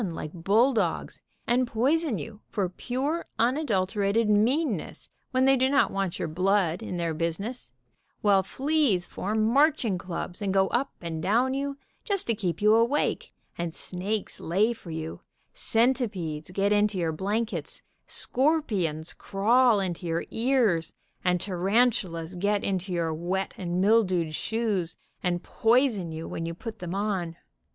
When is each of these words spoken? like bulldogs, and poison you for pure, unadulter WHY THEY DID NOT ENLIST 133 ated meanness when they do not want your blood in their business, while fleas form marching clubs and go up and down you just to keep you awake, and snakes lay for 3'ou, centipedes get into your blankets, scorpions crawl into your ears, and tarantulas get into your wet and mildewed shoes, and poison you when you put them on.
like 0.09 0.33
bulldogs, 0.33 1.21
and 1.45 1.67
poison 1.67 2.17
you 2.17 2.41
for 2.49 2.67
pure, 2.67 3.27
unadulter 3.37 3.99
WHY 3.99 4.11
THEY 4.11 4.23
DID 4.23 4.29
NOT 4.29 4.49
ENLIST 4.49 4.49
133 4.49 4.59
ated 4.63 4.77
meanness 4.79 5.09
when 5.29 5.45
they 5.45 5.55
do 5.55 5.69
not 5.69 5.91
want 5.91 6.17
your 6.17 6.27
blood 6.27 6.81
in 6.81 6.97
their 6.97 7.13
business, 7.13 7.71
while 8.21 8.41
fleas 8.41 9.05
form 9.05 9.43
marching 9.43 9.99
clubs 9.99 10.41
and 10.41 10.51
go 10.51 10.69
up 10.69 10.89
and 11.03 11.21
down 11.21 11.53
you 11.53 11.77
just 12.03 12.25
to 12.25 12.33
keep 12.33 12.63
you 12.63 12.73
awake, 12.73 13.31
and 13.59 13.75
snakes 13.75 14.39
lay 14.41 14.73
for 14.73 14.89
3'ou, 14.89 15.19
centipedes 15.53 16.49
get 16.49 16.71
into 16.73 16.97
your 16.97 17.11
blankets, 17.11 17.83
scorpions 18.07 19.13
crawl 19.13 19.79
into 19.79 20.07
your 20.07 20.25
ears, 20.31 20.93
and 21.23 21.39
tarantulas 21.39 22.33
get 22.33 22.63
into 22.63 22.91
your 22.91 23.13
wet 23.13 23.53
and 23.55 23.79
mildewed 23.79 24.33
shoes, 24.33 24.97
and 25.21 25.43
poison 25.43 26.11
you 26.11 26.27
when 26.27 26.47
you 26.47 26.55
put 26.55 26.79
them 26.79 26.95
on. 26.95 27.35